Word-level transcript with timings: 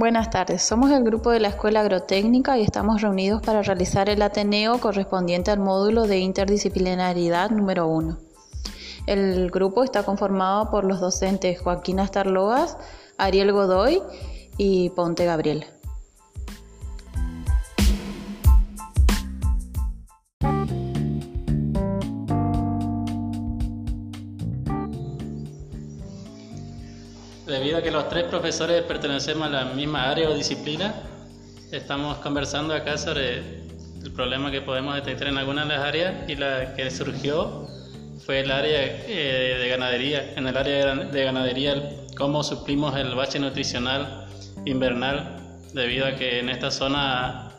Buenas 0.00 0.30
tardes, 0.30 0.62
somos 0.62 0.90
el 0.92 1.04
grupo 1.04 1.28
de 1.30 1.40
la 1.40 1.48
Escuela 1.48 1.80
Agrotécnica 1.80 2.56
y 2.56 2.62
estamos 2.62 3.02
reunidos 3.02 3.42
para 3.42 3.60
realizar 3.60 4.08
el 4.08 4.22
Ateneo 4.22 4.80
correspondiente 4.80 5.50
al 5.50 5.60
módulo 5.60 6.06
de 6.06 6.20
interdisciplinaridad 6.20 7.50
número 7.50 7.86
1. 7.86 8.16
El 9.06 9.50
grupo 9.50 9.84
está 9.84 10.02
conformado 10.02 10.70
por 10.70 10.86
los 10.86 11.00
docentes 11.00 11.60
Joaquín 11.60 12.00
Astarloas, 12.00 12.78
Ariel 13.18 13.52
Godoy 13.52 14.00
y 14.56 14.88
Ponte 14.88 15.26
Gabriel. 15.26 15.66
Debido 27.50 27.78
a 27.78 27.82
que 27.82 27.90
los 27.90 28.08
tres 28.08 28.26
profesores 28.26 28.84
pertenecemos 28.84 29.48
a 29.48 29.50
la 29.50 29.64
misma 29.64 30.08
área 30.08 30.30
o 30.30 30.34
disciplina, 30.34 30.94
estamos 31.72 32.18
conversando 32.18 32.72
acá 32.72 32.96
sobre 32.96 33.38
el 34.04 34.12
problema 34.14 34.52
que 34.52 34.60
podemos 34.60 34.94
detectar 34.94 35.26
en 35.26 35.36
algunas 35.36 35.66
de 35.66 35.74
las 35.74 35.84
áreas 35.84 36.30
y 36.30 36.36
la 36.36 36.76
que 36.76 36.88
surgió 36.92 37.66
fue 38.24 38.40
el 38.40 38.52
área 38.52 38.80
eh, 38.84 39.56
de 39.58 39.68
ganadería. 39.68 40.32
En 40.36 40.46
el 40.46 40.56
área 40.56 40.94
de 40.94 41.24
ganadería, 41.24 41.74
cómo 42.16 42.44
suplimos 42.44 42.96
el 42.96 43.16
bache 43.16 43.40
nutricional 43.40 44.28
invernal, 44.64 45.36
debido 45.74 46.06
a 46.06 46.12
que 46.14 46.38
en 46.38 46.50
esta 46.50 46.70
zona 46.70 47.50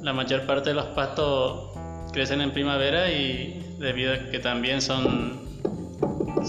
la 0.00 0.14
mayor 0.14 0.46
parte 0.46 0.70
de 0.70 0.76
los 0.76 0.86
pastos 0.86 1.76
crecen 2.10 2.40
en 2.40 2.52
primavera 2.52 3.10
y 3.10 3.76
debido 3.78 4.14
a 4.14 4.30
que 4.30 4.38
también 4.38 4.80
son, 4.80 5.60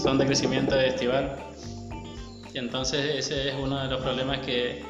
son 0.02 0.16
de 0.16 0.24
crecimiento 0.24 0.74
estival. 0.80 1.36
Entonces 2.58 3.16
ese 3.16 3.50
es 3.50 3.54
uno 3.54 3.80
de 3.82 3.88
los 3.88 4.02
problemas 4.02 4.38
que, 4.40 4.82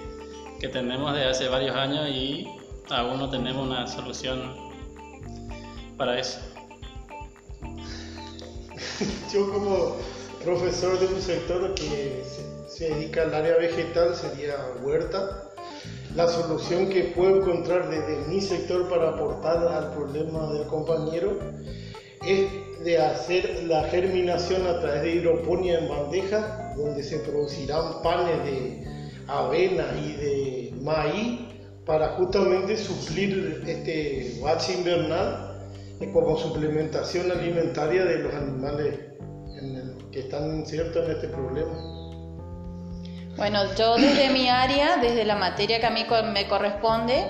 que 0.61 0.69
tenemos 0.69 1.15
desde 1.15 1.29
hace 1.29 1.49
varios 1.49 1.77
años 1.77 2.09
y 2.09 2.49
aún 2.91 3.19
no 3.19 3.29
tenemos 3.31 3.67
una 3.67 3.87
solución 3.87 4.55
para 5.97 6.19
eso. 6.19 6.41
Yo 9.33 9.53
como 9.53 9.97
profesor 10.43 10.99
de 10.99 11.07
un 11.07 11.21
sector 11.21 11.75
que 11.75 12.23
se, 12.69 12.89
dedica 12.89 13.23
al 13.23 13.35
área 13.35 13.57
vegetal 13.57 14.15
sería 14.15 14.55
huerta. 14.83 15.45
La 16.15 16.27
solución 16.27 16.89
que 16.89 17.13
puedo 17.15 17.37
encontrar 17.43 17.91
desde 17.91 18.27
mi 18.29 18.41
sector 18.41 18.89
para 18.89 19.11
aportar 19.11 19.59
al 19.69 19.93
problema 19.93 20.53
del 20.53 20.67
compañero 20.67 21.39
es 22.27 22.85
de 22.85 22.99
hacer 22.99 23.65
la 23.65 23.85
germinación 23.85 24.67
a 24.67 24.81
través 24.81 25.03
de 25.03 25.15
hidroponía 25.17 25.79
en 25.79 25.89
bandeja, 25.89 26.75
donde 26.77 27.03
se 27.03 27.19
producirán 27.19 28.03
panes 28.03 28.45
de 28.45 28.87
avena 29.27 29.87
y 30.01 30.13
de 30.13 30.73
maíz 30.81 31.41
para 31.85 32.09
justamente 32.11 32.77
suplir 32.77 33.63
este 33.67 34.39
bache 34.43 34.75
invernal 34.75 35.49
como 36.13 36.37
suplementación 36.37 37.31
alimentaria 37.31 38.05
de 38.05 38.19
los 38.21 38.35
animales 38.35 38.95
que 40.13 40.21
están 40.21 40.57
insertos 40.57 41.05
en 41.05 41.11
este 41.13 41.29
problema. 41.29 41.99
Bueno, 43.37 43.61
yo 43.77 43.97
desde 43.97 44.31
mi 44.31 44.49
área, 44.49 44.97
desde 44.97 45.25
la 45.25 45.37
materia 45.37 45.81
que 45.81 45.87
a 45.87 45.91
mí 45.91 46.05
me 46.33 46.49
corresponde, 46.49 47.25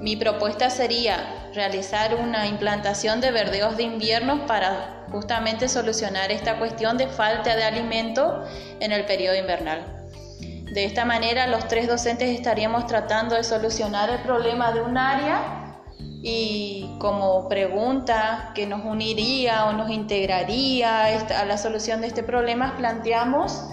mi 0.00 0.16
propuesta 0.16 0.70
sería 0.70 1.50
realizar 1.54 2.14
una 2.14 2.46
implantación 2.46 3.20
de 3.20 3.32
verdeos 3.32 3.76
de 3.76 3.82
invierno 3.82 4.46
para 4.46 5.06
justamente 5.10 5.68
solucionar 5.68 6.30
esta 6.30 6.58
cuestión 6.58 6.96
de 6.98 7.08
falta 7.08 7.56
de 7.56 7.64
alimento 7.64 8.44
en 8.80 8.92
el 8.92 9.04
periodo 9.06 9.36
invernal. 9.36 9.98
De 10.72 10.84
esta 10.84 11.04
manera, 11.04 11.46
los 11.46 11.66
tres 11.66 11.88
docentes 11.88 12.28
estaríamos 12.28 12.86
tratando 12.86 13.34
de 13.34 13.42
solucionar 13.42 14.10
el 14.10 14.20
problema 14.20 14.70
de 14.72 14.82
un 14.82 14.98
área 14.98 15.74
y 16.22 16.96
como 16.98 17.48
pregunta 17.48 18.52
que 18.54 18.66
nos 18.66 18.84
uniría 18.84 19.66
o 19.66 19.72
nos 19.72 19.90
integraría 19.90 21.06
a 21.06 21.44
la 21.44 21.56
solución 21.56 22.00
de 22.02 22.08
este 22.08 22.22
problema, 22.22 22.76
planteamos 22.76 23.64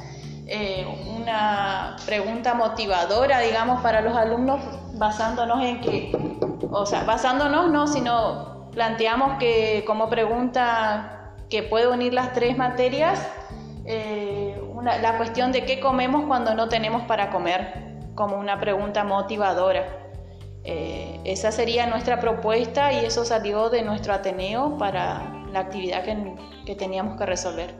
eh, 0.47 0.85
una 1.25 1.95
pregunta 2.05 2.53
motivadora, 2.53 3.39
digamos, 3.39 3.81
para 3.81 4.01
los 4.01 4.15
alumnos, 4.15 4.61
basándonos 4.93 5.63
en 5.63 5.81
que, 5.81 6.11
o 6.69 6.85
sea, 6.85 7.03
basándonos 7.03 7.71
no, 7.71 7.87
sino 7.87 8.69
planteamos 8.71 9.39
que 9.39 9.83
como 9.87 10.07
pregunta 10.07 11.33
que 11.49 11.63
puede 11.63 11.87
unir 11.87 12.13
las 12.13 12.33
tres 12.33 12.57
materias, 12.57 13.27
eh, 13.85 14.61
la 15.01 15.17
cuestión 15.17 15.51
de 15.51 15.65
qué 15.65 15.79
comemos 15.79 16.25
cuando 16.27 16.53
no 16.53 16.69
tenemos 16.69 17.01
para 17.03 17.31
comer, 17.31 17.73
como 18.13 18.37
una 18.37 18.59
pregunta 18.59 19.03
motivadora. 19.03 20.11
Eh, 20.63 21.19
esa 21.23 21.51
sería 21.51 21.87
nuestra 21.87 22.19
propuesta 22.19 22.93
y 22.93 23.03
eso 23.03 23.25
salió 23.25 23.69
de 23.71 23.81
nuestro 23.81 24.13
Ateneo 24.13 24.77
para 24.77 25.23
la 25.51 25.59
actividad 25.61 26.03
que 26.65 26.75
teníamos 26.75 27.17
que 27.17 27.25
resolver. 27.25 27.73